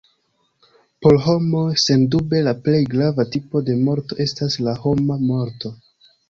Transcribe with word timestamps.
Por 1.05 1.17
homoj, 1.25 1.65
sendube 1.81 2.39
la 2.47 2.53
plej 2.69 2.79
grava 2.95 3.27
tipo 3.37 3.61
de 3.69 3.77
morto 3.83 4.19
estas 4.27 4.59
la 4.69 4.75
homa 4.87 5.21
morto. 5.29 5.75